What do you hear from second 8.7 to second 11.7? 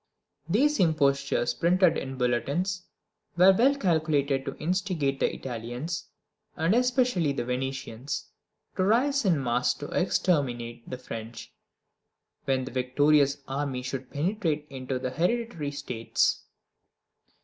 to rise in mass to exterminate the French,